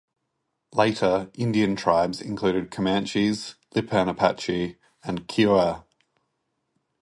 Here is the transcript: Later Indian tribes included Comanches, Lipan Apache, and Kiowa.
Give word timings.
Later 0.73 1.29
Indian 1.35 1.75
tribes 1.75 2.21
included 2.21 2.71
Comanches, 2.71 3.53
Lipan 3.75 4.09
Apache, 4.09 4.77
and 5.03 5.27
Kiowa. 5.27 5.85